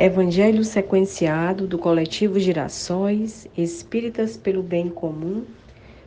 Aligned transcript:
Evangelho 0.00 0.62
sequenciado 0.62 1.66
do 1.66 1.76
coletivo 1.76 2.38
Girassóis 2.38 3.48
Espíritas 3.56 4.36
pelo 4.36 4.62
Bem 4.62 4.88
Comum, 4.88 5.44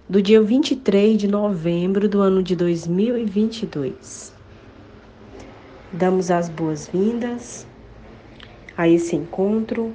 do 0.08 0.22
dia 0.22 0.42
23 0.42 1.18
de 1.18 1.28
novembro 1.28 2.08
do 2.08 2.22
ano 2.22 2.42
de 2.42 2.56
2022. 2.56 4.34
Damos 5.92 6.32
as 6.32 6.48
boas-vindas 6.48 7.68
a 8.78 8.88
esse 8.88 9.14
encontro, 9.14 9.92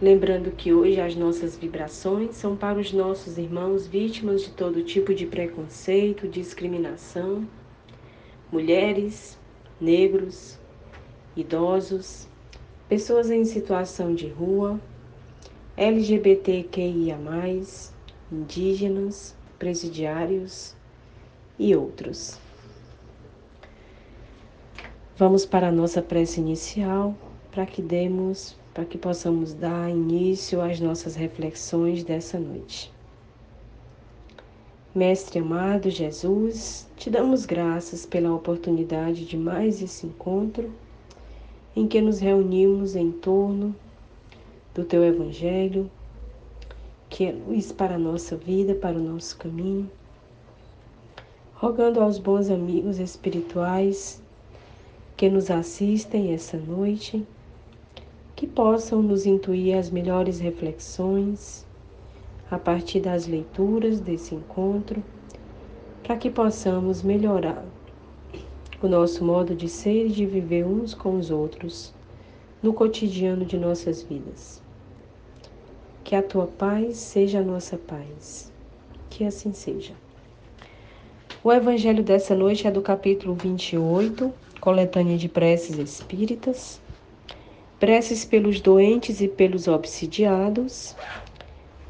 lembrando 0.00 0.52
que 0.52 0.72
hoje 0.72 1.00
as 1.00 1.16
nossas 1.16 1.58
vibrações 1.58 2.36
são 2.36 2.54
para 2.54 2.78
os 2.78 2.92
nossos 2.92 3.38
irmãos 3.38 3.88
vítimas 3.88 4.42
de 4.42 4.50
todo 4.50 4.84
tipo 4.84 5.12
de 5.12 5.26
preconceito, 5.26 6.28
discriminação, 6.28 7.44
mulheres, 8.52 9.36
negros, 9.80 10.59
idosos, 11.36 12.28
pessoas 12.88 13.30
em 13.30 13.44
situação 13.44 14.14
de 14.14 14.28
rua, 14.28 14.80
LGBTQIA, 15.76 17.18
indígenas, 18.30 19.36
presidiários 19.58 20.74
e 21.58 21.74
outros. 21.74 22.38
Vamos 25.16 25.44
para 25.44 25.68
a 25.68 25.72
nossa 25.72 26.00
prece 26.00 26.40
inicial 26.40 27.14
para 27.52 27.66
que 27.66 27.82
demos, 27.82 28.56
para 28.72 28.84
que 28.84 28.96
possamos 28.96 29.52
dar 29.52 29.90
início 29.90 30.60
às 30.60 30.80
nossas 30.80 31.14
reflexões 31.14 32.04
dessa 32.04 32.38
noite. 32.38 32.92
Mestre 34.94 35.38
amado 35.38 35.90
Jesus, 35.90 36.88
te 36.96 37.10
damos 37.10 37.46
graças 37.46 38.04
pela 38.04 38.34
oportunidade 38.34 39.24
de 39.24 39.36
mais 39.36 39.80
esse 39.82 40.06
encontro 40.06 40.72
em 41.74 41.86
que 41.86 42.00
nos 42.00 42.18
reunimos 42.18 42.96
em 42.96 43.12
torno 43.12 43.74
do 44.74 44.84
teu 44.84 45.04
Evangelho, 45.04 45.90
que 47.08 47.24
é 47.24 47.32
luz 47.32 47.72
para 47.72 47.94
a 47.94 47.98
nossa 47.98 48.36
vida, 48.36 48.74
para 48.74 48.96
o 48.96 49.02
nosso 49.02 49.36
caminho, 49.36 49.90
rogando 51.54 52.00
aos 52.00 52.18
bons 52.18 52.50
amigos 52.50 52.98
espirituais 52.98 54.22
que 55.16 55.28
nos 55.28 55.50
assistem 55.50 56.32
essa 56.32 56.56
noite, 56.56 57.26
que 58.34 58.46
possam 58.46 59.02
nos 59.02 59.26
intuir 59.26 59.76
as 59.76 59.90
melhores 59.90 60.40
reflexões 60.40 61.66
a 62.50 62.58
partir 62.58 63.00
das 63.00 63.26
leituras 63.26 64.00
desse 64.00 64.34
encontro, 64.34 65.02
para 66.02 66.16
que 66.16 66.30
possamos 66.30 67.02
melhorar 67.02 67.64
o 68.82 68.88
nosso 68.88 69.24
modo 69.24 69.54
de 69.54 69.68
ser 69.68 70.06
e 70.06 70.10
de 70.10 70.24
viver 70.24 70.64
uns 70.64 70.94
com 70.94 71.18
os 71.18 71.30
outros 71.30 71.92
no 72.62 72.72
cotidiano 72.72 73.44
de 73.44 73.58
nossas 73.58 74.02
vidas. 74.02 74.62
Que 76.02 76.14
a 76.14 76.22
tua 76.22 76.46
paz 76.46 76.96
seja 76.96 77.40
a 77.40 77.42
nossa 77.42 77.76
paz. 77.76 78.50
Que 79.10 79.24
assim 79.24 79.52
seja. 79.52 79.92
O 81.42 81.52
evangelho 81.52 82.02
dessa 82.02 82.34
noite 82.34 82.66
é 82.66 82.70
do 82.70 82.82
capítulo 82.82 83.34
28, 83.34 84.32
coletânea 84.60 85.16
de 85.16 85.28
preces 85.28 85.78
espíritas, 85.78 86.80
preces 87.78 88.24
pelos 88.24 88.60
doentes 88.60 89.20
e 89.20 89.28
pelos 89.28 89.66
obsidiados, 89.66 90.94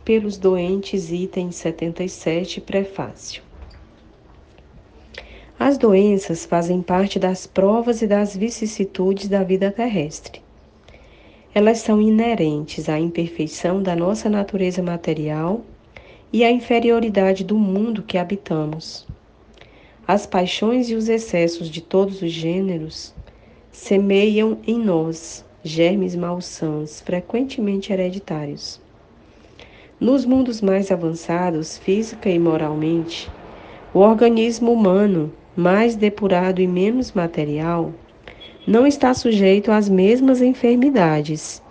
pelos 0.04 0.38
doentes, 0.38 1.10
item 1.10 1.50
77, 1.50 2.60
prefácio. 2.60 3.49
As 5.62 5.76
doenças 5.76 6.46
fazem 6.46 6.80
parte 6.80 7.18
das 7.18 7.46
provas 7.46 8.00
e 8.00 8.06
das 8.06 8.34
vicissitudes 8.34 9.28
da 9.28 9.42
vida 9.44 9.70
terrestre. 9.70 10.40
Elas 11.54 11.80
são 11.80 12.00
inerentes 12.00 12.88
à 12.88 12.98
imperfeição 12.98 13.82
da 13.82 13.94
nossa 13.94 14.30
natureza 14.30 14.82
material 14.82 15.60
e 16.32 16.42
à 16.42 16.50
inferioridade 16.50 17.44
do 17.44 17.58
mundo 17.58 18.02
que 18.02 18.16
habitamos. 18.16 19.06
As 20.08 20.24
paixões 20.24 20.88
e 20.88 20.94
os 20.94 21.10
excessos 21.10 21.68
de 21.68 21.82
todos 21.82 22.22
os 22.22 22.32
gêneros 22.32 23.14
semeiam 23.70 24.56
em 24.66 24.78
nós 24.78 25.44
germes 25.62 26.16
malsãos, 26.16 27.02
frequentemente 27.02 27.92
hereditários. 27.92 28.80
Nos 30.00 30.24
mundos 30.24 30.62
mais 30.62 30.90
avançados, 30.90 31.76
física 31.76 32.30
e 32.30 32.38
moralmente, 32.38 33.30
o 33.92 33.98
organismo 33.98 34.72
humano 34.72 35.30
mais 35.60 35.94
depurado 35.94 36.62
e 36.62 36.66
menos 36.66 37.12
material, 37.12 37.92
não 38.66 38.86
está 38.86 39.12
sujeito 39.12 39.70
às 39.70 39.90
mesmas 39.90 40.40
enfermidades, 40.40 41.62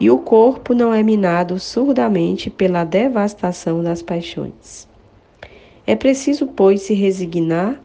e 0.00 0.10
o 0.10 0.16
corpo 0.16 0.72
não 0.72 0.94
é 0.94 1.02
minado 1.02 1.60
surdamente 1.60 2.48
pela 2.48 2.84
devastação 2.84 3.82
das 3.82 4.00
paixões. 4.00 4.88
É 5.86 5.94
preciso, 5.94 6.46
pois, 6.46 6.80
se 6.82 6.94
resignar 6.94 7.78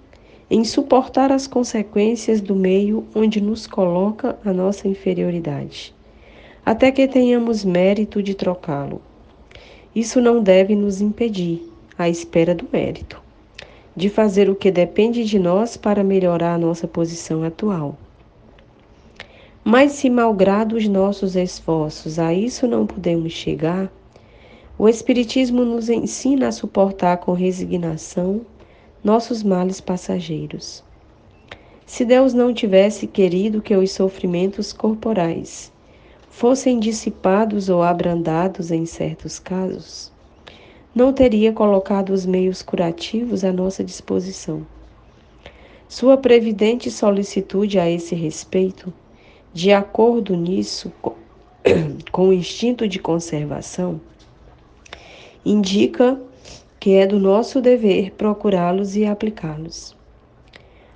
em 0.50 0.64
suportar 0.64 1.30
as 1.30 1.46
consequências 1.46 2.40
do 2.40 2.56
meio 2.56 3.06
onde 3.14 3.42
nos 3.42 3.68
coloca 3.68 4.40
a 4.46 4.54
nossa 4.54 4.88
inferioridade, 4.88 5.94
até 6.66 6.90
que 6.90 7.06
tenhamos 7.06 7.66
mérito 7.66 8.24
de 8.24 8.34
trocá-lo. 8.34 9.02
Isso 9.94 10.22
não 10.22 10.42
deve 10.42 10.74
nos 10.74 11.02
impedir, 11.02 11.70
à 11.98 12.08
espera 12.08 12.56
do 12.56 12.66
mérito 12.72 13.29
de 13.96 14.10
fazer 14.10 14.50
o 14.50 14.56
que 14.56 14.72
depende 14.72 15.24
de 15.26 15.38
nós 15.38 15.76
para 15.78 16.04
melhorar 16.04 16.56
a 16.56 16.58
nossa 16.58 16.88
posição 16.88 17.44
atual. 17.44 17.98
Mas 19.64 19.94
se 19.94 20.10
malgrado 20.10 20.76
os 20.76 20.88
nossos 20.88 21.36
esforços 21.36 22.18
a 22.18 22.34
isso 22.34 22.68
não 22.68 22.88
podemos 22.88 23.34
chegar, 23.34 23.92
o 24.78 24.88
Espiritismo 24.88 25.66
nos 25.66 25.90
ensina 25.90 26.48
a 26.48 26.52
suportar 26.52 27.18
com 27.18 27.34
resignação 27.34 28.42
nossos 29.04 29.44
males 29.44 29.82
passageiros. 29.82 30.84
Se 31.86 32.06
Deus 32.06 32.34
não 32.34 32.54
tivesse 32.54 33.08
querido 33.08 33.62
que 33.62 33.76
os 33.76 33.92
sofrimentos 33.92 34.72
corporais 34.72 35.72
fossem 36.30 36.80
dissipados 36.80 37.68
ou 37.68 37.84
abrandados 37.84 38.72
em 38.72 38.86
certos 38.86 39.40
casos, 39.40 40.12
não 41.00 41.14
teria 41.14 41.54
colocado 41.54 42.10
os 42.10 42.26
meios 42.26 42.62
curativos 42.62 43.46
à 43.46 43.54
nossa 43.54 43.82
disposição. 43.86 44.68
Sua 45.88 46.18
previdente 46.18 46.92
solicitude 46.92 47.80
a 47.80 47.90
esse 47.90 48.14
respeito, 48.14 48.94
de 49.54 49.72
acordo 49.72 50.36
nisso 50.36 50.92
com 52.12 52.28
o 52.28 52.34
instinto 52.34 52.86
de 52.86 53.00
conservação, 53.00 54.02
indica 55.46 56.20
que 56.82 56.96
é 56.96 57.08
do 57.08 57.18
nosso 57.18 57.62
dever 57.62 58.12
procurá-los 58.12 58.98
e 58.98 59.06
aplicá-los. 59.06 59.96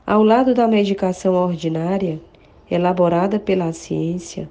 Ao 0.05 0.21
lado 0.21 0.53
da 0.53 0.67
medicação 0.67 1.33
ordinária, 1.33 2.19
elaborada 2.69 3.39
pela 3.39 3.71
ciência, 3.71 4.49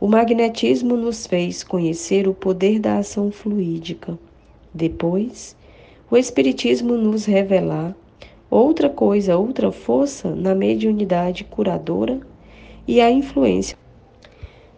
o 0.00 0.08
magnetismo 0.08 0.96
nos 0.96 1.28
fez 1.28 1.62
conhecer 1.62 2.26
o 2.26 2.34
poder 2.34 2.80
da 2.80 2.98
ação 2.98 3.30
fluídica 3.30 4.18
depois, 4.72 5.56
o 6.10 6.16
Espiritismo 6.16 6.94
nos 6.94 7.24
revelar 7.24 7.94
outra 8.50 8.88
coisa, 8.88 9.36
outra 9.36 9.70
força 9.70 10.34
na 10.34 10.54
mediunidade 10.54 11.44
curadora 11.44 12.20
e 12.86 13.00
a 13.00 13.10
influência 13.10 13.76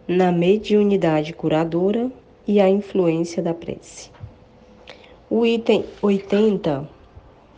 na 0.07 0.31
mediunidade 0.31 1.33
curadora 1.33 2.11
e 2.45 2.59
a 2.59 2.69
influência 2.69 3.41
da 3.41 3.53
prece. 3.53 4.11
O 5.29 5.45
item 5.45 5.85
80, 6.01 6.87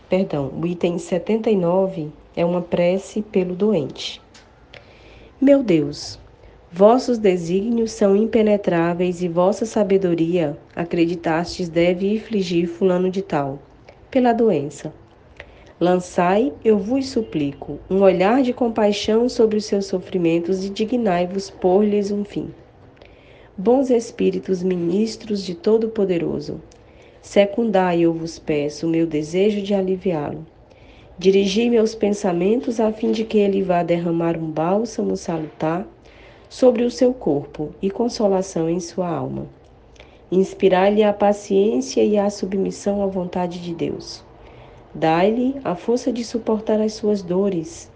perdão, 0.08 0.52
o 0.56 0.66
item 0.66 0.98
79 0.98 2.10
é 2.36 2.46
uma 2.46 2.62
prece 2.62 3.22
pelo 3.22 3.56
doente. 3.56 4.22
Meu 5.42 5.64
Deus, 5.64 6.20
Vossos 6.78 7.18
desígnios 7.18 7.94
são 7.94 8.18
impenetráveis 8.18 9.24
e 9.24 9.30
vossa 9.30 9.66
sabedoria, 9.66 10.58
acreditastes, 10.76 11.70
deve 11.70 12.14
infligir 12.14 12.68
fulano 12.68 13.10
de 13.10 13.22
tal, 13.22 13.60
pela 14.12 14.34
doença. 14.34 14.94
Lançai, 15.80 16.52
eu 16.66 16.78
vos 16.78 17.08
suplico, 17.08 17.80
um 17.90 18.02
olhar 18.02 18.42
de 18.42 18.52
compaixão 18.52 19.30
sobre 19.30 19.56
os 19.56 19.64
seus 19.64 19.86
sofrimentos 19.86 20.66
e 20.66 20.70
dignai-vos 20.70 21.50
por-lhes 21.50 22.12
um 22.12 22.26
fim. 22.26 22.50
Bons 23.58 23.90
espíritos 23.90 24.62
ministros 24.62 25.46
de 25.46 25.56
Todo-Poderoso, 25.56 26.60
secundai, 27.22 28.02
eu 28.02 28.12
vos 28.12 28.38
peço, 28.38 28.86
o 28.86 28.90
meu 28.90 29.08
desejo 29.08 29.62
de 29.62 29.74
aliviá-lo. 29.74 30.46
Dirigi 31.18 31.70
meus 31.70 31.96
pensamentos 31.96 32.82
a 32.82 32.92
fim 32.92 33.14
de 33.14 33.24
que 33.24 33.38
ele 33.38 33.62
vá 33.62 33.82
derramar 33.82 34.36
um 34.36 34.52
bálsamo 34.52 35.16
salutar 35.16 35.88
sobre 36.56 36.86
o 36.86 36.90
seu 36.90 37.14
corpo 37.14 37.76
e 37.82 37.92
consolação 37.92 38.70
em 38.70 38.80
sua 38.80 39.10
alma. 39.10 39.46
Inspirai-lhe 40.32 41.04
a 41.04 41.12
paciência 41.12 42.02
e 42.02 42.18
a 42.18 42.30
submissão 42.30 43.04
à 43.04 43.08
vontade 43.08 43.62
de 43.62 43.76
Deus. 43.76 44.24
Dai-lhe 44.94 45.60
a 45.66 45.76
força 45.76 46.14
de 46.14 46.24
suportar 46.24 46.80
as 46.80 46.94
suas 46.94 47.22
dores 47.22 47.92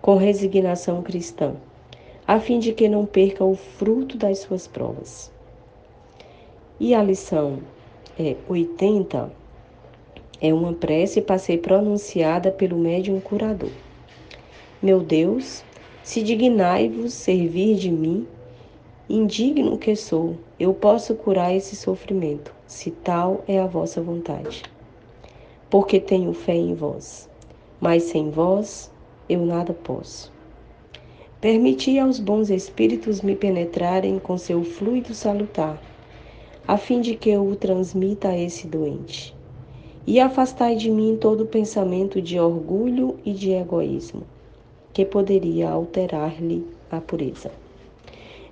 com 0.00 0.14
resignação 0.14 1.02
cristã, 1.02 1.56
a 2.24 2.38
fim 2.38 2.60
de 2.60 2.72
que 2.72 2.88
não 2.88 3.04
perca 3.04 3.44
o 3.44 3.56
fruto 3.56 4.16
das 4.16 4.38
suas 4.38 4.68
provas. 4.68 5.32
E 6.78 6.94
a 6.94 7.02
lição 7.02 7.58
é, 8.16 8.36
80 8.48 9.28
é 10.40 10.54
uma 10.54 10.72
prece 10.72 11.20
para 11.20 11.36
ser 11.36 11.58
pronunciada 11.58 12.52
pelo 12.52 12.78
médium 12.78 13.18
curador. 13.18 13.72
Meu 14.80 15.00
Deus, 15.00 15.64
se 16.04 16.22
dignai-vos 16.22 17.14
servir 17.14 17.76
de 17.76 17.90
mim, 17.90 18.26
indigno 19.08 19.78
que 19.78 19.96
sou, 19.96 20.36
eu 20.60 20.74
posso 20.74 21.14
curar 21.14 21.54
esse 21.56 21.74
sofrimento, 21.74 22.54
se 22.66 22.90
tal 22.90 23.42
é 23.48 23.58
a 23.58 23.66
vossa 23.66 24.02
vontade. 24.02 24.62
Porque 25.70 25.98
tenho 25.98 26.34
fé 26.34 26.54
em 26.54 26.74
vós, 26.74 27.26
mas 27.80 28.02
sem 28.02 28.30
vós 28.30 28.92
eu 29.30 29.46
nada 29.46 29.72
posso. 29.72 30.30
Permiti 31.40 31.98
aos 31.98 32.20
bons 32.20 32.50
espíritos 32.50 33.22
me 33.22 33.34
penetrarem 33.34 34.18
com 34.18 34.36
seu 34.36 34.62
fluido 34.62 35.14
salutar, 35.14 35.82
a 36.68 36.76
fim 36.76 37.00
de 37.00 37.16
que 37.16 37.30
eu 37.30 37.46
o 37.48 37.56
transmita 37.56 38.28
a 38.28 38.38
esse 38.38 38.66
doente. 38.66 39.34
E 40.06 40.20
afastai 40.20 40.76
de 40.76 40.90
mim 40.90 41.16
todo 41.18 41.46
pensamento 41.46 42.20
de 42.20 42.38
orgulho 42.38 43.16
e 43.24 43.32
de 43.32 43.52
egoísmo, 43.52 44.22
que 44.94 45.04
poderia 45.04 45.68
alterar-lhe 45.68 46.64
a 46.88 47.00
pureza. 47.00 47.50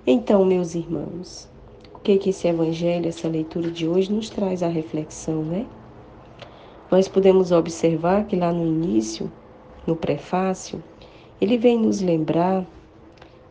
Então, 0.05 0.43
meus 0.43 0.75
irmãos, 0.75 1.49
o 1.95 1.99
que 1.99 2.17
que 2.17 2.31
esse 2.31 2.49
evangelho, 2.49 3.07
essa 3.07 3.29
leitura 3.29 3.71
de 3.71 3.87
hoje 3.87 4.11
nos 4.11 4.29
traz 4.29 4.61
a 4.61 4.67
reflexão, 4.67 5.41
né? 5.41 5.65
Nós 6.91 7.07
podemos 7.07 7.53
observar 7.53 8.25
que 8.25 8.35
lá 8.35 8.51
no 8.51 8.67
início, 8.67 9.31
no 9.87 9.95
prefácio, 9.95 10.83
ele 11.39 11.57
vem 11.57 11.79
nos 11.79 12.01
lembrar 12.01 12.65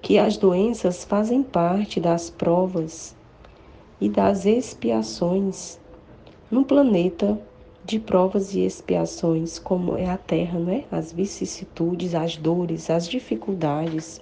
que 0.02 0.18
as 0.18 0.36
doenças 0.36 1.02
fazem 1.02 1.42
parte 1.42 1.98
das 1.98 2.28
provas 2.28 3.16
e 3.98 4.08
das 4.08 4.44
expiações 4.44 5.80
no 6.50 6.62
planeta 6.62 7.40
de 7.84 7.98
provas 7.98 8.54
e 8.54 8.60
expiações, 8.60 9.58
como 9.58 9.96
é 9.96 10.06
a 10.08 10.16
Terra, 10.16 10.58
não 10.58 10.72
é? 10.72 10.84
As 10.90 11.12
vicissitudes, 11.12 12.14
as 12.14 12.36
dores, 12.36 12.88
as 12.88 13.08
dificuldades 13.08 14.20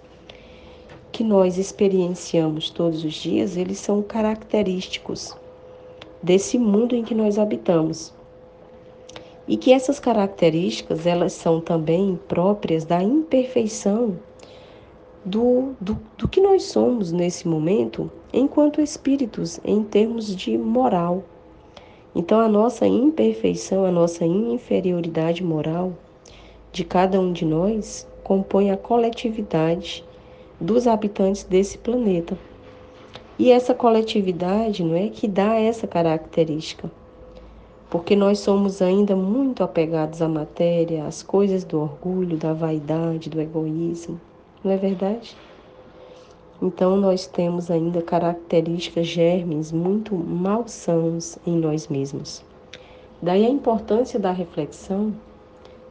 que 1.12 1.24
nós 1.24 1.58
experienciamos 1.58 2.70
todos 2.70 3.04
os 3.04 3.14
dias, 3.14 3.56
eles 3.56 3.78
são 3.78 4.02
característicos 4.02 5.36
desse 6.22 6.58
mundo 6.58 6.94
em 6.94 7.02
que 7.02 7.14
nós 7.14 7.38
habitamos. 7.38 8.14
E 9.46 9.56
que 9.56 9.72
essas 9.72 9.98
características, 9.98 11.06
elas 11.06 11.32
são 11.32 11.60
também 11.60 12.18
próprias 12.28 12.84
da 12.84 13.02
imperfeição 13.02 14.16
do, 15.24 15.74
do, 15.80 15.98
do 16.16 16.28
que 16.28 16.40
nós 16.40 16.64
somos 16.64 17.12
nesse 17.12 17.46
momento 17.46 18.10
enquanto 18.32 18.80
espíritos, 18.80 19.60
em 19.64 19.82
termos 19.82 20.34
de 20.34 20.56
moral. 20.56 21.24
Então, 22.14 22.40
a 22.40 22.48
nossa 22.48 22.86
imperfeição, 22.86 23.84
a 23.84 23.90
nossa 23.90 24.24
inferioridade 24.24 25.44
moral 25.44 25.92
de 26.72 26.84
cada 26.84 27.20
um 27.20 27.32
de 27.32 27.44
nós 27.44 28.06
compõe 28.24 28.70
a 28.70 28.76
coletividade 28.76 30.04
dos 30.60 30.86
habitantes 30.86 31.44
desse 31.44 31.78
planeta. 31.78 32.36
E 33.38 33.50
essa 33.50 33.74
coletividade 33.74 34.84
não 34.84 34.94
é 34.94 35.08
que 35.08 35.26
dá 35.26 35.54
essa 35.54 35.86
característica. 35.86 36.90
Porque 37.88 38.14
nós 38.14 38.38
somos 38.38 38.82
ainda 38.82 39.16
muito 39.16 39.62
apegados 39.62 40.20
à 40.22 40.28
matéria, 40.28 41.06
às 41.06 41.22
coisas 41.22 41.64
do 41.64 41.80
orgulho, 41.80 42.36
da 42.36 42.52
vaidade, 42.52 43.30
do 43.30 43.40
egoísmo 43.40 44.20
não 44.62 44.70
é 44.70 44.76
verdade? 44.76 45.36
Então, 46.62 46.94
nós 46.94 47.26
temos 47.26 47.70
ainda 47.70 48.02
características 48.02 49.06
germes 49.06 49.72
muito 49.72 50.14
malsãos 50.14 51.38
em 51.46 51.56
nós 51.56 51.88
mesmos. 51.88 52.44
Daí 53.22 53.46
a 53.46 53.48
importância 53.48 54.20
da 54.20 54.30
reflexão, 54.30 55.14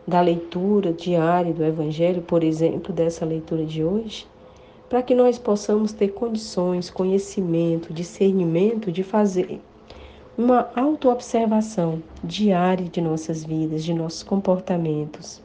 da 0.06 0.22
leitura 0.22 0.94
diária 0.94 1.52
do 1.54 1.64
Evangelho, 1.64 2.22
por 2.22 2.44
exemplo, 2.44 2.94
dessa 2.94 3.26
leitura 3.26 3.66
de 3.66 3.84
hoje, 3.84 4.28
para 4.88 5.02
que 5.02 5.16
nós 5.16 5.40
possamos 5.40 5.92
ter 5.92 6.10
condições, 6.10 6.90
conhecimento, 6.90 7.92
discernimento 7.92 8.92
de 8.92 9.02
fazer 9.02 9.60
uma 10.38 10.70
autoobservação 10.76 12.02
diária 12.24 12.86
de 12.86 13.02
nossas 13.02 13.44
vidas, 13.44 13.84
de 13.84 13.94
nossos 13.94 14.22
comportamentos 14.22 15.42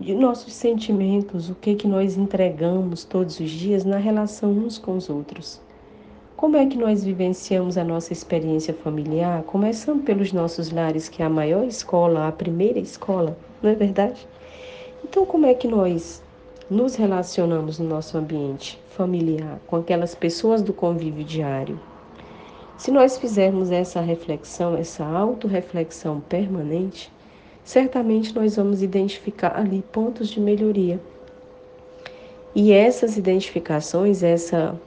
de 0.00 0.12
nossos 0.12 0.52
sentimentos, 0.52 1.48
o 1.48 1.54
que 1.54 1.74
que 1.76 1.86
nós 1.86 2.16
entregamos 2.16 3.04
todos 3.04 3.38
os 3.38 3.48
dias 3.48 3.84
na 3.84 3.96
relação 3.96 4.50
uns 4.50 4.76
com 4.76 4.96
os 4.96 5.08
outros. 5.08 5.60
Como 6.36 6.56
é 6.56 6.66
que 6.66 6.76
nós 6.76 7.04
vivenciamos 7.04 7.78
a 7.78 7.84
nossa 7.84 8.12
experiência 8.12 8.74
familiar, 8.74 9.44
começando 9.44 10.02
pelos 10.02 10.32
nossos 10.32 10.72
lares, 10.72 11.08
que 11.08 11.22
é 11.22 11.26
a 11.26 11.30
maior 11.30 11.64
escola, 11.64 12.26
a 12.26 12.32
primeira 12.32 12.80
escola, 12.80 13.38
não 13.62 13.70
é 13.70 13.74
verdade? 13.74 14.26
Então, 15.04 15.24
como 15.24 15.46
é 15.46 15.54
que 15.54 15.68
nós 15.68 16.20
nos 16.68 16.96
relacionamos 16.96 17.78
no 17.78 17.88
nosso 17.88 18.18
ambiente 18.18 18.82
familiar, 18.90 19.60
com 19.66 19.76
aquelas 19.76 20.14
pessoas 20.14 20.60
do 20.60 20.72
convívio 20.72 21.24
diário? 21.24 21.78
Se 22.76 22.90
nós 22.90 23.16
fizermos 23.16 23.70
essa 23.70 24.00
reflexão, 24.00 24.76
essa 24.76 25.04
autorreflexão 25.04 26.20
permanente, 26.20 27.12
certamente 27.64 28.34
nós 28.34 28.56
vamos 28.56 28.82
identificar 28.82 29.58
ali 29.58 29.82
pontos 29.90 30.28
de 30.28 30.38
melhoria. 30.38 31.00
E 32.54 32.70
essas 32.70 33.16
identificações, 33.16 34.22
essa, 34.22 34.78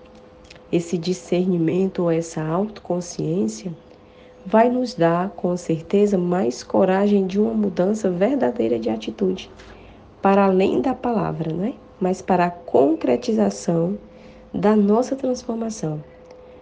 esse 0.71 0.97
discernimento 0.97 2.03
ou 2.03 2.11
essa 2.11 2.41
autoconsciência 2.41 3.73
vai 4.45 4.69
nos 4.69 4.93
dar, 4.93 5.31
com 5.31 5.57
certeza, 5.57 6.17
mais 6.17 6.63
coragem 6.63 7.27
de 7.27 7.37
uma 7.37 7.53
mudança 7.53 8.09
verdadeira 8.09 8.79
de 8.79 8.89
atitude, 8.89 9.51
para 10.21 10.45
além 10.45 10.79
da 10.79 10.95
palavra, 10.95 11.51
né? 11.51 11.73
mas 11.99 12.21
para 12.21 12.45
a 12.45 12.51
concretização 12.51 13.97
da 14.53 14.75
nossa 14.75 15.15
transformação, 15.15 16.01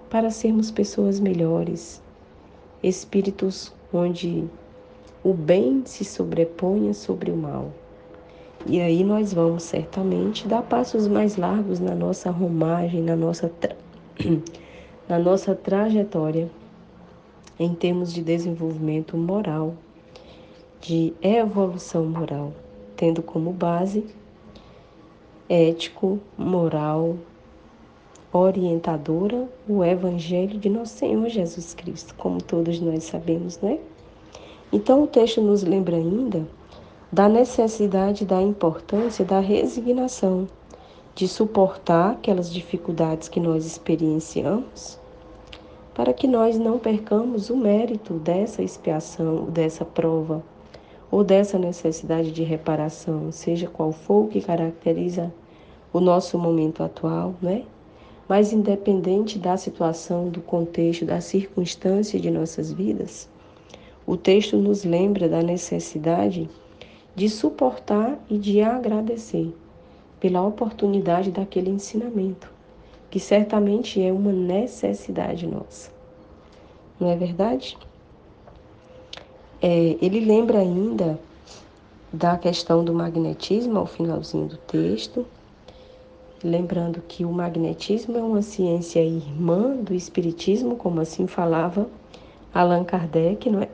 para 0.10 0.32
sermos 0.32 0.72
pessoas 0.72 1.20
melhores, 1.20 2.02
espíritos 2.82 3.72
onde 3.94 4.46
o 5.26 5.34
bem 5.34 5.82
se 5.86 6.06
sobreponha 6.06 6.94
sobre 6.94 7.32
o 7.32 7.36
mal. 7.36 7.72
E 8.68 8.80
aí 8.80 9.04
nós 9.04 9.34
vamos 9.34 9.64
certamente 9.64 10.48
dar 10.48 10.62
passos 10.62 11.08
mais 11.08 11.36
largos 11.36 11.80
na 11.80 11.96
nossa 11.96 12.30
romagem, 12.30 13.02
na 13.02 13.16
nossa, 13.16 13.50
tra... 13.50 13.76
na 15.10 15.18
nossa 15.18 15.56
trajetória 15.56 16.48
em 17.58 17.74
termos 17.74 18.14
de 18.14 18.22
desenvolvimento 18.22 19.18
moral, 19.18 19.74
de 20.80 21.12
evolução 21.24 22.06
moral, 22.06 22.54
tendo 22.96 23.24
como 23.24 23.52
base 23.52 24.06
ético, 25.50 26.20
moral, 26.38 27.16
orientadora 28.32 29.50
o 29.68 29.84
Evangelho 29.84 30.60
de 30.60 30.70
nosso 30.70 31.00
Senhor 31.00 31.28
Jesus 31.30 31.74
Cristo, 31.74 32.14
como 32.14 32.40
todos 32.40 32.80
nós 32.80 33.06
sabemos, 33.06 33.60
né? 33.60 33.80
Então, 34.76 35.04
o 35.04 35.08
texto 35.08 35.40
nos 35.42 35.64
lembra 35.64 35.96
ainda 35.96 36.46
da 37.10 37.30
necessidade 37.30 38.26
da 38.26 38.42
importância 38.42 39.24
da 39.24 39.40
resignação, 39.40 40.50
de 41.16 41.30
suportar 41.30 42.12
aquelas 42.12 42.52
dificuldades 42.52 43.30
que 43.30 43.40
nós 43.40 43.66
experienciamos, 43.66 45.00
para 45.94 46.12
que 46.12 46.28
nós 46.28 46.60
não 46.60 46.78
percamos 46.78 47.50
o 47.50 47.56
mérito 47.56 48.16
dessa 48.16 48.62
expiação, 48.62 49.46
dessa 49.46 49.86
prova, 49.86 50.44
ou 51.10 51.24
dessa 51.24 51.58
necessidade 51.58 52.34
de 52.34 52.44
reparação, 52.44 53.32
seja 53.32 53.68
qual 53.68 53.94
for 53.94 54.26
o 54.26 54.28
que 54.28 54.42
caracteriza 54.42 55.34
o 55.94 56.02
nosso 56.02 56.38
momento 56.38 56.84
atual, 56.84 57.34
né? 57.42 57.64
Mas 58.28 58.52
independente 58.52 59.40
da 59.40 59.56
situação, 59.56 60.28
do 60.28 60.42
contexto, 60.42 61.06
da 61.06 61.22
circunstância 61.22 62.20
de 62.20 62.30
nossas 62.30 62.74
vidas, 62.74 63.30
o 64.06 64.16
texto 64.16 64.58
nos 64.58 64.84
lembra 64.84 65.28
da 65.28 65.42
necessidade 65.42 66.50
de 67.16 67.30
suportar 67.30 68.20
e 68.30 68.38
de 68.38 68.62
agradecer 68.62 69.56
pela 70.20 70.46
oportunidade 70.46 71.32
daquele 71.32 71.70
ensinamento, 71.70 72.52
que 73.10 73.20
certamente 73.20 74.02
é 74.02 74.12
uma 74.12 74.32
necessidade 74.32 75.48
nossa. 75.48 75.92
Não 77.00 77.10
é 77.10 77.16
verdade? 77.16 77.78
É, 79.62 79.98
ele 80.02 80.20
lembra 80.20 80.60
ainda 80.60 81.20
da 82.12 82.38
questão 82.38 82.84
do 82.84 82.94
magnetismo 82.94 83.80
ao 83.80 83.86
finalzinho 83.86 84.48
do 84.48 84.58
texto, 84.58 85.26
lembrando 86.44 87.02
que 87.08 87.26
o 87.26 87.32
magnetismo 87.32 88.18
é 88.18 88.22
uma 88.22 88.42
ciência 88.42 89.04
irmã 89.04 89.76
do 89.76 89.94
espiritismo, 89.94 90.76
como 90.76 91.02
assim 91.02 91.28
falava 91.28 91.88
Allan 92.54 92.84
Kardec, 92.84 93.50
não 93.50 93.62
é? 93.62 93.70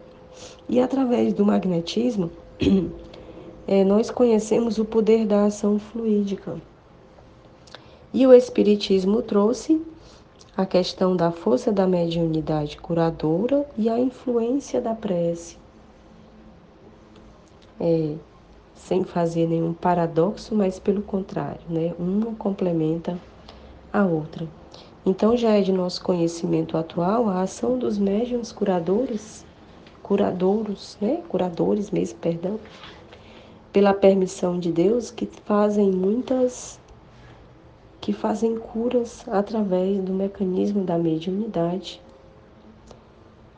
E 0.67 0.79
através 0.79 1.33
do 1.33 1.45
magnetismo, 1.45 2.31
é, 3.67 3.83
nós 3.85 4.09
conhecemos 4.09 4.77
o 4.77 4.85
poder 4.85 5.25
da 5.25 5.45
ação 5.45 5.79
fluídica. 5.79 6.55
E 8.13 8.27
o 8.27 8.33
Espiritismo 8.33 9.21
trouxe 9.21 9.81
a 10.55 10.65
questão 10.65 11.15
da 11.15 11.31
força 11.31 11.71
da 11.71 11.88
mediunidade 11.88 12.77
curadora 12.77 13.65
e 13.77 13.89
a 13.89 14.00
influência 14.00 14.81
da 14.81 14.93
prece. 14.93 15.57
É, 17.79 18.15
sem 18.75 19.03
fazer 19.03 19.47
nenhum 19.47 19.73
paradoxo, 19.73 20.53
mas 20.53 20.77
pelo 20.77 21.01
contrário, 21.01 21.61
né? 21.69 21.93
Uma 21.97 22.35
complementa 22.35 23.17
a 23.93 24.05
outra. 24.05 24.47
Então 25.05 25.35
já 25.35 25.51
é 25.51 25.61
de 25.61 25.71
nosso 25.71 26.03
conhecimento 26.03 26.77
atual 26.77 27.27
a 27.27 27.41
ação 27.41 27.77
dos 27.77 27.97
médiuns 27.97 28.51
curadores, 28.51 29.45
curadouros, 30.12 30.98
né? 31.00 31.24
Curadores 31.30 31.89
mesmo, 31.89 32.20
perdão, 32.20 32.60
pela 33.72 33.94
permissão 33.94 34.60
de 34.60 34.70
Deus 34.70 35.10
que 35.10 35.25
fazem 35.46 35.89
muitas 35.89 36.77
que 38.01 38.12
fazem 38.12 38.58
curas 38.58 39.24
através 39.30 40.03
do 40.03 40.12
mecanismo 40.12 40.84
da 40.84 40.98
mediunidade. 40.98 42.01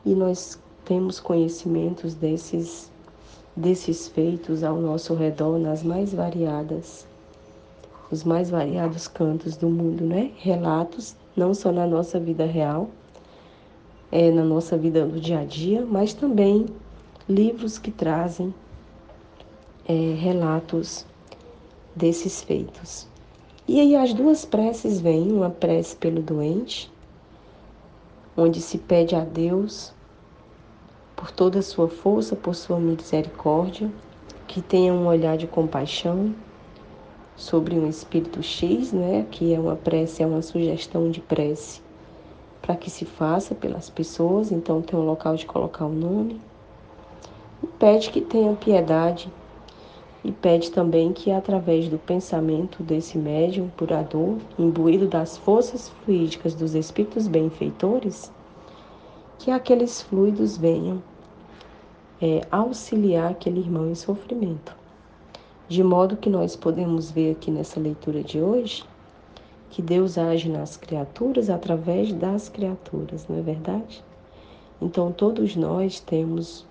E 0.06 0.14
nós 0.14 0.56
temos 0.84 1.18
conhecimentos 1.18 2.14
desses 2.14 2.88
desses 3.56 4.06
feitos 4.06 4.62
ao 4.62 4.76
nosso 4.76 5.12
redor 5.12 5.58
nas 5.58 5.82
mais 5.82 6.14
variadas 6.14 7.04
os 8.12 8.22
mais 8.22 8.48
variados 8.48 9.08
cantos 9.08 9.56
do 9.56 9.68
mundo, 9.68 10.04
né? 10.04 10.30
Relatos 10.36 11.16
não 11.36 11.52
só 11.52 11.72
na 11.72 11.84
nossa 11.84 12.20
vida 12.20 12.46
real, 12.46 12.90
é, 14.14 14.30
na 14.30 14.44
nossa 14.44 14.78
vida 14.78 15.04
do 15.04 15.18
dia 15.18 15.40
a 15.40 15.44
dia, 15.44 15.84
mas 15.84 16.14
também 16.14 16.66
livros 17.28 17.78
que 17.78 17.90
trazem 17.90 18.54
é, 19.88 20.14
relatos 20.14 21.04
desses 21.96 22.40
feitos. 22.40 23.08
E 23.66 23.80
aí 23.80 23.96
as 23.96 24.14
duas 24.14 24.44
preces 24.44 25.00
vêm, 25.00 25.32
uma 25.32 25.50
prece 25.50 25.96
pelo 25.96 26.22
doente, 26.22 26.92
onde 28.36 28.60
se 28.60 28.78
pede 28.78 29.16
a 29.16 29.24
Deus 29.24 29.92
por 31.16 31.32
toda 31.32 31.58
a 31.58 31.62
sua 31.62 31.88
força, 31.88 32.36
por 32.36 32.54
sua 32.54 32.78
misericórdia, 32.78 33.90
que 34.46 34.62
tenha 34.62 34.92
um 34.92 35.08
olhar 35.08 35.36
de 35.36 35.48
compaixão 35.48 36.32
sobre 37.34 37.74
um 37.74 37.88
espírito 37.88 38.40
X, 38.44 38.92
né, 38.92 39.26
que 39.28 39.52
é 39.52 39.58
uma 39.58 39.74
prece, 39.74 40.22
é 40.22 40.26
uma 40.26 40.40
sugestão 40.42 41.10
de 41.10 41.20
prece 41.20 41.82
para 42.64 42.76
que 42.76 42.90
se 42.90 43.04
faça 43.04 43.54
pelas 43.54 43.90
pessoas, 43.90 44.50
então 44.50 44.80
tem 44.80 44.98
um 44.98 45.04
local 45.04 45.36
de 45.36 45.44
colocar 45.44 45.84
o 45.84 45.92
nome. 45.92 46.40
E 47.62 47.66
pede 47.66 48.08
que 48.08 48.22
tenha 48.22 48.54
piedade 48.54 49.30
e 50.24 50.32
pede 50.32 50.70
também 50.70 51.12
que 51.12 51.30
através 51.30 51.90
do 51.90 51.98
pensamento 51.98 52.82
desse 52.82 53.18
médium 53.18 53.68
curador, 53.76 54.38
imbuído 54.58 55.06
das 55.06 55.36
forças 55.36 55.90
fluídicas 55.90 56.54
dos 56.54 56.74
espíritos 56.74 57.28
benfeitores, 57.28 58.32
que 59.38 59.50
aqueles 59.50 60.00
fluidos 60.00 60.56
venham 60.56 61.02
é, 62.22 62.40
auxiliar 62.50 63.32
aquele 63.32 63.60
irmão 63.60 63.90
em 63.90 63.94
sofrimento. 63.94 64.74
De 65.68 65.82
modo 65.82 66.16
que 66.16 66.30
nós 66.30 66.56
podemos 66.56 67.10
ver 67.10 67.32
aqui 67.32 67.50
nessa 67.50 67.78
leitura 67.78 68.22
de 68.22 68.40
hoje 68.40 68.82
que 69.74 69.82
Deus 69.82 70.16
age 70.16 70.48
nas 70.48 70.76
criaturas 70.76 71.50
através 71.50 72.12
das 72.12 72.48
criaturas, 72.48 73.26
não 73.26 73.40
é 73.40 73.42
verdade? 73.42 74.04
Então 74.80 75.10
todos 75.10 75.56
nós 75.56 75.98
temos 75.98 76.64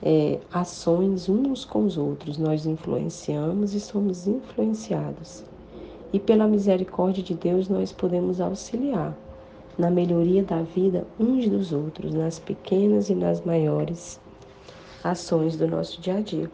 é, 0.00 0.38
ações 0.52 1.28
uns 1.28 1.64
com 1.64 1.84
os 1.84 1.98
outros, 1.98 2.38
nós 2.38 2.66
influenciamos 2.66 3.74
e 3.74 3.80
somos 3.80 4.28
influenciados. 4.28 5.42
E 6.12 6.20
pela 6.20 6.46
misericórdia 6.46 7.20
de 7.20 7.34
Deus 7.34 7.68
nós 7.68 7.90
podemos 7.90 8.40
auxiliar 8.40 9.12
na 9.76 9.90
melhoria 9.90 10.44
da 10.44 10.62
vida 10.62 11.04
uns 11.18 11.48
dos 11.48 11.72
outros, 11.72 12.14
nas 12.14 12.38
pequenas 12.38 13.10
e 13.10 13.14
nas 13.16 13.44
maiores 13.44 14.20
ações 15.02 15.56
do 15.56 15.66
nosso 15.66 16.00
dia 16.00 16.18
a 16.18 16.20
dia. 16.20 16.48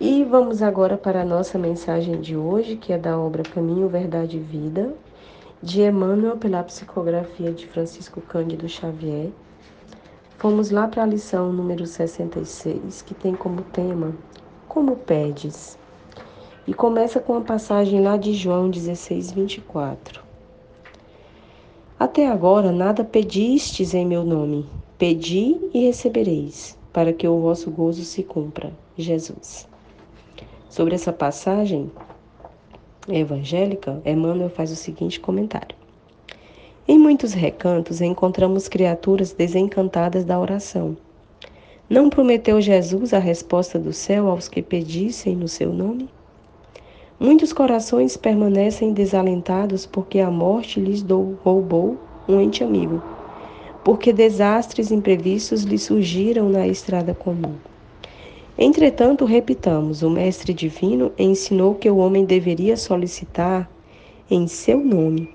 E 0.00 0.22
vamos 0.22 0.62
agora 0.62 0.96
para 0.96 1.22
a 1.22 1.24
nossa 1.24 1.58
mensagem 1.58 2.20
de 2.20 2.36
hoje, 2.36 2.76
que 2.76 2.92
é 2.92 2.98
da 2.98 3.18
obra 3.18 3.42
Caminho, 3.42 3.88
Verdade 3.88 4.36
e 4.36 4.40
Vida, 4.40 4.94
de 5.60 5.82
Emmanuel 5.82 6.36
pela 6.36 6.62
psicografia 6.62 7.50
de 7.50 7.66
Francisco 7.66 8.20
Cândido 8.20 8.68
Xavier. 8.68 9.30
Fomos 10.36 10.70
lá 10.70 10.86
para 10.86 11.02
a 11.02 11.06
lição 11.06 11.52
número 11.52 11.84
66, 11.84 13.02
que 13.02 13.12
tem 13.12 13.34
como 13.34 13.62
tema 13.62 14.14
Como 14.68 14.94
Pedes? 14.94 15.76
E 16.64 16.72
começa 16.72 17.18
com 17.18 17.36
a 17.36 17.40
passagem 17.40 18.00
lá 18.00 18.16
de 18.16 18.34
João 18.34 18.70
16, 18.70 19.32
24. 19.32 20.22
Até 21.98 22.28
agora 22.28 22.70
nada 22.70 23.02
pedistes 23.02 23.94
em 23.94 24.06
meu 24.06 24.22
nome. 24.22 24.64
Pedi 24.96 25.56
e 25.74 25.86
recebereis, 25.86 26.78
para 26.92 27.12
que 27.12 27.26
o 27.26 27.40
vosso 27.40 27.68
gozo 27.68 28.04
se 28.04 28.22
cumpra. 28.22 28.72
Jesus. 28.96 29.66
Sobre 30.78 30.94
essa 30.94 31.12
passagem 31.12 31.90
evangélica, 33.08 34.00
Emmanuel 34.06 34.48
faz 34.48 34.70
o 34.70 34.76
seguinte 34.76 35.18
comentário. 35.18 35.74
Em 36.86 36.96
muitos 36.96 37.32
recantos 37.32 38.00
encontramos 38.00 38.68
criaturas 38.68 39.32
desencantadas 39.32 40.24
da 40.24 40.38
oração. 40.38 40.96
Não 41.90 42.08
prometeu 42.08 42.60
Jesus 42.60 43.12
a 43.12 43.18
resposta 43.18 43.76
do 43.76 43.92
céu 43.92 44.28
aos 44.28 44.46
que 44.46 44.62
pedissem 44.62 45.34
no 45.34 45.48
seu 45.48 45.72
nome? 45.72 46.08
Muitos 47.18 47.52
corações 47.52 48.16
permanecem 48.16 48.92
desalentados 48.92 49.84
porque 49.84 50.20
a 50.20 50.30
morte 50.30 50.78
lhes 50.78 51.04
roubou 51.42 51.98
um 52.28 52.40
ente 52.40 52.62
amigo, 52.62 53.02
porque 53.82 54.12
desastres 54.12 54.92
imprevistos 54.92 55.64
lhes 55.64 55.82
surgiram 55.82 56.48
na 56.48 56.68
estrada 56.68 57.12
comum. 57.12 57.56
Entretanto, 58.60 59.24
repitamos: 59.24 60.02
o 60.02 60.10
Mestre 60.10 60.52
Divino 60.52 61.12
ensinou 61.16 61.76
que 61.76 61.88
o 61.88 61.98
homem 61.98 62.24
deveria 62.24 62.76
solicitar 62.76 63.70
em 64.28 64.48
seu 64.48 64.84
nome. 64.84 65.32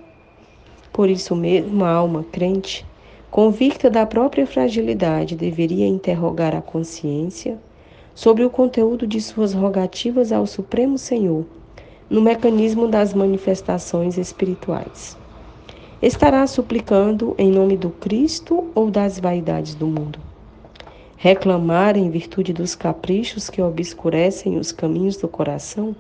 Por 0.92 1.10
isso 1.10 1.34
mesmo, 1.34 1.86
a 1.86 1.90
alma 1.90 2.26
crente, 2.32 2.86
convicta 3.32 3.90
da 3.90 4.06
própria 4.06 4.46
fragilidade, 4.46 5.38
deveria 5.38 5.88
interrogar 5.88 6.54
a 6.54 6.62
consciência 6.62 7.58
sobre 8.14 8.44
o 8.44 8.50
conteúdo 8.50 9.08
de 9.08 9.22
suas 9.22 9.54
rogativas 9.54 10.34
ao 10.34 10.46
Supremo 10.46 10.98
Senhor 10.98 11.46
no 12.10 12.22
mecanismo 12.22 12.90
das 12.90 13.14
manifestações 13.14 14.18
espirituais. 14.18 15.18
Estará 16.02 16.46
suplicando 16.46 17.34
em 17.38 17.50
nome 17.50 17.78
do 17.78 17.90
Cristo 17.90 18.70
ou 18.76 18.92
das 18.92 19.18
vaidades 19.18 19.74
do 19.74 19.88
mundo? 19.88 20.33
Reclamar 21.24 21.96
em 21.96 22.10
virtude 22.10 22.52
dos 22.52 22.76
caprichos 22.76 23.50
que 23.50 23.62
obscurecem 23.62 24.58
os 24.58 24.74
caminhos 24.74 25.16
do 25.16 25.26
coração 25.26 25.96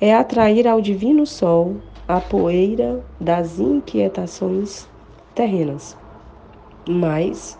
é 0.00 0.14
atrair 0.14 0.64
ao 0.68 0.80
divino 0.80 1.26
sol 1.26 1.78
a 2.06 2.20
poeira 2.20 3.04
das 3.20 3.58
inquietações 3.58 4.86
terrenas. 5.34 5.96
Mas 6.88 7.58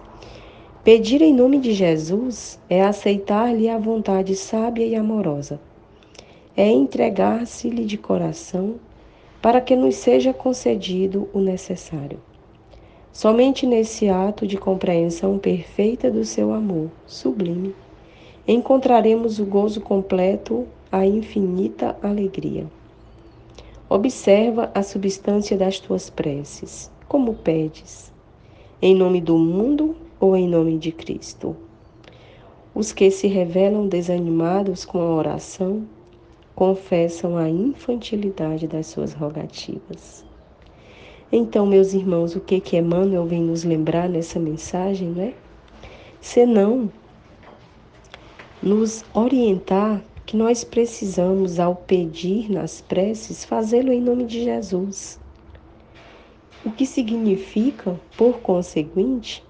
pedir 0.84 1.20
em 1.20 1.34
nome 1.34 1.58
de 1.58 1.72
Jesus 1.72 2.60
é 2.70 2.80
aceitar-lhe 2.80 3.68
a 3.68 3.76
vontade 3.76 4.36
sábia 4.36 4.86
e 4.86 4.94
amorosa. 4.94 5.58
É 6.56 6.70
entregar-se-lhe 6.70 7.84
de 7.84 7.98
coração 7.98 8.76
para 9.42 9.60
que 9.60 9.74
nos 9.74 9.96
seja 9.96 10.32
concedido 10.32 11.28
o 11.32 11.40
necessário. 11.40 12.20
Somente 13.12 13.66
nesse 13.66 14.08
ato 14.08 14.46
de 14.46 14.56
compreensão 14.56 15.38
perfeita 15.38 16.10
do 16.10 16.24
seu 16.24 16.52
amor 16.52 16.90
sublime 17.06 17.74
encontraremos 18.46 19.38
o 19.38 19.44
gozo 19.44 19.80
completo, 19.80 20.66
a 20.90 21.04
infinita 21.04 21.96
alegria. 22.02 22.66
Observa 23.90 24.70
a 24.74 24.82
substância 24.82 25.56
das 25.56 25.78
tuas 25.78 26.08
preces, 26.08 26.90
como 27.06 27.34
pedes, 27.34 28.12
em 28.80 28.94
nome 28.94 29.20
do 29.20 29.36
mundo 29.36 29.96
ou 30.18 30.36
em 30.36 30.48
nome 30.48 30.78
de 30.78 30.92
Cristo. 30.92 31.56
Os 32.74 32.92
que 32.92 33.10
se 33.10 33.26
revelam 33.26 33.86
desanimados 33.86 34.84
com 34.84 35.00
a 35.00 35.14
oração 35.14 35.86
confessam 36.54 37.36
a 37.36 37.48
infantilidade 37.48 38.66
das 38.66 38.86
suas 38.86 39.12
rogativas. 39.12 40.27
Então, 41.30 41.66
meus 41.66 41.92
irmãos, 41.92 42.34
o 42.34 42.40
que 42.40 42.58
que 42.58 42.76
Emmanuel 42.76 43.26
vem 43.26 43.42
nos 43.42 43.62
lembrar 43.62 44.08
nessa 44.08 44.38
mensagem, 44.38 45.08
né? 45.08 45.34
Senão 46.20 46.90
nos 48.62 49.04
orientar 49.12 50.02
que 50.24 50.36
nós 50.36 50.64
precisamos, 50.64 51.60
ao 51.60 51.74
pedir 51.74 52.50
nas 52.50 52.80
preces, 52.80 53.44
fazê-lo 53.44 53.92
em 53.92 54.00
nome 54.00 54.24
de 54.24 54.42
Jesus. 54.42 55.20
O 56.64 56.70
que 56.70 56.84
significa, 56.84 57.98
por 58.16 58.40
conseguinte, 58.40 59.44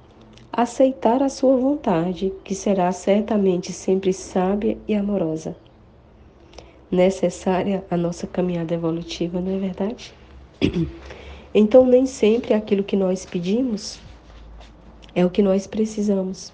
aceitar 0.52 1.22
a 1.22 1.28
sua 1.28 1.56
vontade, 1.56 2.32
que 2.44 2.54
será 2.54 2.90
certamente 2.92 3.72
sempre 3.72 4.12
sábia 4.12 4.76
e 4.86 4.94
amorosa. 4.94 5.56
necessária 6.90 7.84
à 7.90 7.96
nossa 7.96 8.26
caminhada 8.26 8.74
evolutiva, 8.74 9.40
não 9.40 9.54
é 9.54 9.58
verdade? 9.58 10.14
Então, 11.60 11.84
nem 11.84 12.06
sempre 12.06 12.54
aquilo 12.54 12.84
que 12.84 12.94
nós 12.94 13.26
pedimos 13.26 13.98
é 15.12 15.26
o 15.26 15.30
que 15.30 15.42
nós 15.42 15.66
precisamos. 15.66 16.52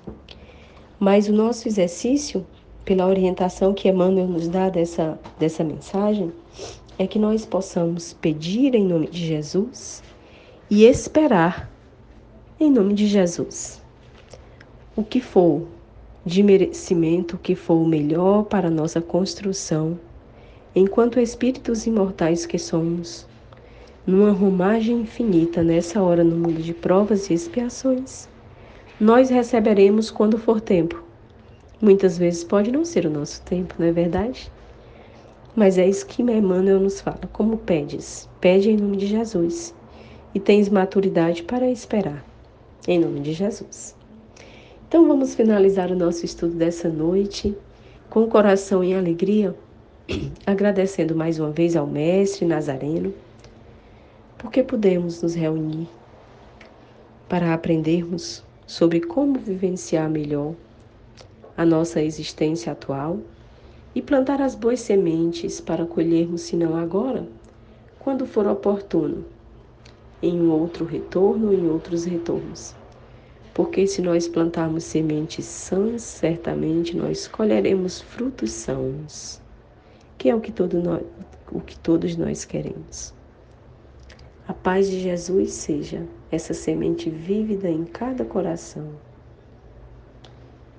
Mas 0.99 1.29
o 1.29 1.33
nosso 1.35 1.69
exercício, 1.69 2.47
pela 2.87 3.07
orientação 3.07 3.75
que 3.75 3.87
Emmanuel 3.87 4.27
nos 4.27 4.49
dá 4.49 4.71
dessa, 4.71 5.21
dessa 5.39 5.63
mensagem, 5.63 6.33
é 6.99 7.07
que 7.07 7.19
nós 7.19 7.45
possamos 7.45 8.15
pedir 8.15 8.75
em 8.75 8.83
nome 8.87 9.07
de 9.09 9.27
Jesus 9.27 10.03
e 10.71 10.85
esperar 10.87 11.71
em 12.59 12.71
nome 12.71 12.95
de 12.95 13.07
Jesus. 13.07 13.83
O 14.97 15.05
que 15.05 15.21
for 15.21 15.69
de 16.25 16.43
merecimento, 16.43 17.37
o 17.37 17.39
que 17.39 17.55
for 17.55 17.75
o 17.75 17.87
melhor 17.87 18.45
para 18.45 18.69
a 18.69 18.71
nossa 18.71 19.03
construção, 19.03 20.01
enquanto 20.75 21.21
espíritos 21.21 21.87
imortais 21.87 22.47
que 22.47 22.59
somos, 22.59 23.27
numa 24.07 24.31
romagem 24.31 25.01
infinita 25.01 25.63
nessa 25.63 26.03
hora 26.03 26.23
no 26.23 26.37
mundo 26.37 26.63
de 26.63 26.75
provas 26.75 27.31
e 27.31 27.35
expiações, 27.35 28.29
nós 29.01 29.31
receberemos 29.31 30.11
quando 30.11 30.39
for 30.39 30.61
tempo. 30.61 31.03
Muitas 31.81 32.17
vezes 32.17 32.45
pode 32.45 32.71
não 32.71 32.85
ser 32.85 33.07
o 33.07 33.11
nosso 33.11 33.43
tempo, 33.43 33.75
não 33.79 33.87
é 33.87 33.93
verdade? 33.93 34.51
Mas 35.57 35.79
é 35.79 35.89
isso 35.89 36.07
que 36.07 36.23
Emmanuel 36.23 36.81
nos 36.81 37.01
fala. 37.01 37.21
Como 37.33 37.57
pedes? 37.57 38.29
Pede 38.41 38.71
em 38.71 38.77
nome 38.77 38.97
de 38.97 39.07
Jesus. 39.07 39.75
E 40.35 40.41
tens 40.41 40.69
maturidade 40.69 41.43
para 41.45 41.71
esperar. 41.71 42.25
Em 42.89 42.99
nome 42.99 43.21
de 43.21 43.33
Jesus. 43.33 43.97
Então 44.89 45.07
vamos 45.07 45.35
finalizar 45.35 45.91
o 45.91 45.97
nosso 45.97 46.25
estudo 46.25 46.55
dessa 46.55 46.89
noite 46.89 47.57
com 48.11 48.23
o 48.23 48.29
coração 48.29 48.85
em 48.85 48.95
alegria, 48.95 49.55
agradecendo 50.47 51.17
mais 51.17 51.39
uma 51.39 51.51
vez 51.51 51.75
ao 51.75 51.87
Mestre 51.87 52.45
Nazareno, 52.45 53.13
porque 54.45 54.63
podemos 54.63 55.23
nos 55.23 55.35
reunir 55.35 55.89
para 57.31 57.55
aprendermos 57.55 58.45
sobre 58.67 59.01
como 59.01 59.39
vivenciar 59.39 60.07
melhor 60.11 60.53
a 61.57 61.65
nossa 61.65 62.03
existência 62.03 62.71
atual 62.71 63.21
e 63.95 64.03
plantar 64.03 64.43
as 64.43 64.55
boas 64.55 64.81
sementes 64.81 65.63
para 65.63 65.87
colhermos, 65.87 66.43
se 66.43 66.57
não 66.57 66.77
agora, 66.77 67.27
quando 67.99 68.27
for 68.27 68.47
oportuno, 68.47 69.25
em 70.23 70.39
um 70.39 70.51
outro 70.51 70.85
retorno 70.85 71.51
em 71.51 71.67
outros 71.67 72.05
retornos. 72.05 72.75
Porque 73.55 73.87
se 73.87 74.03
nós 74.03 74.29
plantarmos 74.29 74.85
sementes 74.85 75.47
sãs, 75.47 76.03
certamente 76.03 76.95
nós 76.95 77.27
colheremos 77.27 78.03
frutos 78.03 78.51
sãos, 78.51 79.41
que 80.19 80.29
é 80.29 80.35
o 80.35 80.41
que, 80.41 80.53
todo 80.53 80.83
nós, 80.83 81.03
o 81.51 81.63
que 81.63 81.79
todos 81.79 82.15
nós 82.15 82.45
queremos. 82.45 83.15
A 84.47 84.53
paz 84.53 84.91
de 84.91 85.01
Jesus 85.01 85.53
seja 85.53 86.07
essa 86.31 86.53
semente 86.53 87.09
vívida 87.09 87.67
em 87.67 87.83
cada 87.83 88.27
coração, 88.27 88.91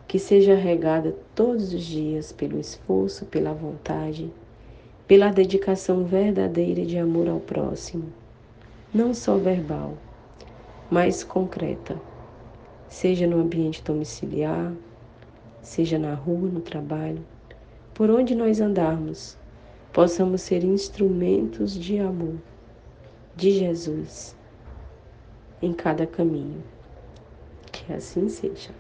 que 0.08 0.20
seja 0.20 0.54
regada 0.54 1.16
todos 1.34 1.74
os 1.74 1.84
dias 1.84 2.32
pelo 2.32 2.60
esforço, 2.60 3.26
pela 3.26 3.54
vontade, 3.54 4.32
pela 5.08 5.32
dedicação 5.32 6.04
verdadeira 6.06 6.86
de 6.86 7.00
amor 7.00 7.28
ao 7.28 7.40
próximo, 7.40 8.06
não 8.94 9.16
só 9.16 9.36
verbal, 9.36 9.98
mas 10.92 11.24
concreta, 11.24 12.00
seja 12.88 13.26
no 13.26 13.42
ambiente 13.42 13.84
domiciliar, 13.84 14.74
seja 15.64 15.98
na 15.98 16.14
rua, 16.14 16.50
no 16.50 16.62
trabalho, 16.62 17.26
por 17.96 18.12
onde 18.12 18.36
nós 18.36 18.62
andarmos, 18.62 19.36
possamos 19.92 20.42
ser 20.42 20.64
instrumentos 20.64 21.74
de 21.74 21.98
amor 21.98 22.36
de 23.36 23.52
Jesus 23.52 24.36
em 25.62 25.74
cada 25.74 26.08
caminho. 26.08 26.64
Que 27.72 27.94
assim 27.94 28.30
seja. 28.30 28.72